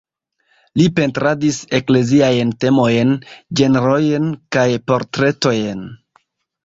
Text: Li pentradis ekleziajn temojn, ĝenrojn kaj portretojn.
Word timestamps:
Li 0.79 0.85
pentradis 0.99 1.59
ekleziajn 1.79 2.55
temojn, 2.65 3.13
ĝenrojn 3.61 4.27
kaj 4.59 4.67
portretojn. 4.89 5.85